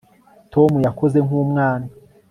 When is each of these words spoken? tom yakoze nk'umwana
tom 0.53 0.71
yakoze 0.85 1.17
nk'umwana 1.25 1.87